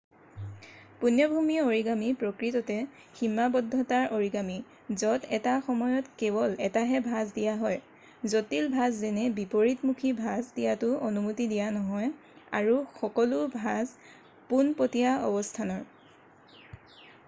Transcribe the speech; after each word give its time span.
পূণ্যভূমি 1.01 1.55
অৰিগামী 1.63 2.07
প্ৰকৃততে 2.21 2.77
সীমাবদ্ধতাৰ 3.19 4.07
অৰিগামী 4.17 4.55
য'ত 5.03 5.29
এটা 5.39 5.53
সময়ত 5.67 6.15
কেৱল 6.23 6.55
এটাহে 6.69 7.03
ভাঁজ 7.09 7.35
দিয়া 7.37 7.53
হয় 7.61 8.33
জটিল 8.35 8.71
ভাঁজ 8.77 8.97
যেনে 9.03 9.27
বিপৰীতমুখী 9.41 10.15
ভাঁজ 10.25 10.51
দিয়াটো 10.57 10.91
অনুমতি 11.11 11.49
দিয়া 11.55 11.69
নহয় 11.79 12.11
আৰু 12.63 12.81
সকলো 13.03 13.43
ভাঁজ 13.59 13.95
পোনপটীয়া 14.49 15.15
অৱস্থানৰ 15.31 17.09